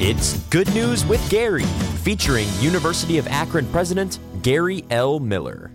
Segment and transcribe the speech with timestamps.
[0.00, 1.64] It's Good News with Gary,
[2.04, 5.18] featuring University of Akron President Gary L.
[5.18, 5.72] Miller.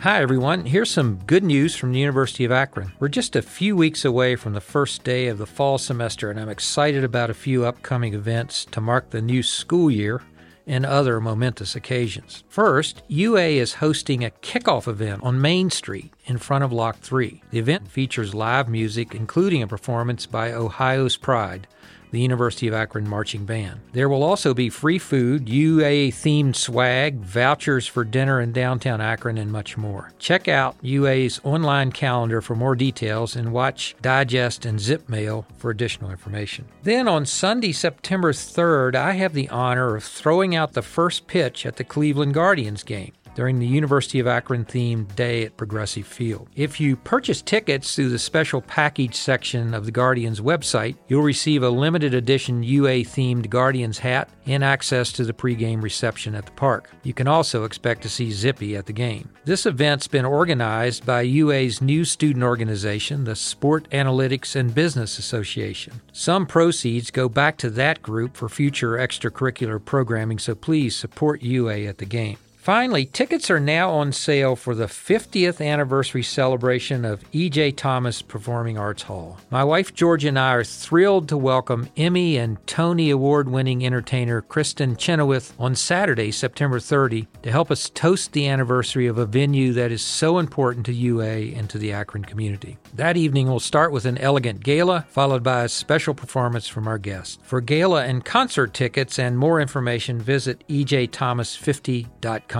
[0.00, 0.66] Hi, everyone.
[0.66, 2.90] Here's some good news from the University of Akron.
[2.98, 6.40] We're just a few weeks away from the first day of the fall semester, and
[6.40, 10.20] I'm excited about a few upcoming events to mark the new school year
[10.66, 12.42] and other momentous occasions.
[12.48, 17.40] First, UA is hosting a kickoff event on Main Street in front of Lock 3.
[17.52, 21.68] The event features live music, including a performance by Ohio's Pride
[22.10, 23.80] the University of Akron Marching Band.
[23.92, 29.38] There will also be free food, UA themed swag, vouchers for dinner in downtown Akron,
[29.38, 30.12] and much more.
[30.18, 35.70] Check out UA's online calendar for more details and watch Digest and Zip Mail for
[35.70, 36.66] additional information.
[36.82, 41.66] Then on Sunday, September 3rd, I have the honor of throwing out the first pitch
[41.66, 46.48] at the Cleveland Guardians game during the University of Akron themed day at Progressive Field.
[46.56, 51.62] If you purchase tickets through the special package section of the Guardians website, you'll receive
[51.62, 56.50] a limited edition UA themed Guardians hat and access to the pregame reception at the
[56.50, 56.90] park.
[57.04, 59.30] You can also expect to see Zippy at the game.
[59.44, 66.00] This event's been organized by UA's new student organization, the Sport Analytics and Business Association.
[66.12, 71.82] Some proceeds go back to that group for future extracurricular programming, so please support UA
[71.84, 72.36] at the game.
[72.68, 77.72] Finally, tickets are now on sale for the 50th anniversary celebration of E.J.
[77.72, 79.38] Thomas Performing Arts Hall.
[79.48, 84.42] My wife Georgia and I are thrilled to welcome Emmy and Tony Award winning entertainer
[84.42, 89.72] Kristin Chenoweth on Saturday, September 30, to help us toast the anniversary of a venue
[89.72, 92.76] that is so important to UA and to the Akron community.
[92.92, 96.98] That evening will start with an elegant gala, followed by a special performance from our
[96.98, 97.38] guests.
[97.44, 102.57] For gala and concert tickets and more information, visit ejthomas50.com.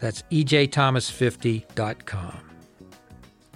[0.00, 2.40] That's ejthomas50.com.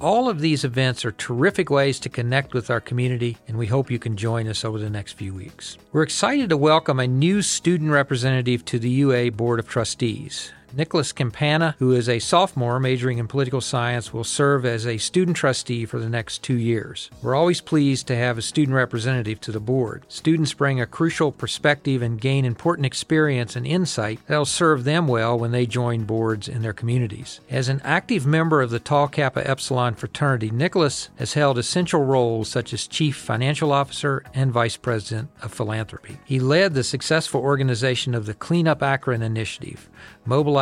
[0.01, 3.89] All of these events are terrific ways to connect with our community, and we hope
[3.89, 5.79] you can join us over the next few weeks.
[5.93, 10.51] We're excited to welcome a new student representative to the UA Board of Trustees.
[10.75, 15.37] Nicholas Campana, who is a sophomore majoring in political science, will serve as a student
[15.37, 17.11] trustee for the next two years.
[17.23, 20.05] We're always pleased to have a student representative to the board.
[20.09, 25.39] Students bring a crucial perspective and gain important experience and insight that'll serve them well
[25.39, 27.41] when they join boards in their communities.
[27.51, 32.49] As an active member of the Tau Kappa Epsilon fraternity, Nicholas has held essential roles
[32.49, 36.19] such as chief financial officer and vice president of philanthropy.
[36.25, 39.89] He led the successful organization of the Clean Up Akron initiative,